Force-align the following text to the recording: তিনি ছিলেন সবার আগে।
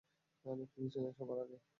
তিনি 0.71 0.87
ছিলেন 0.93 1.11
সবার 1.17 1.37
আগে। 1.43 1.57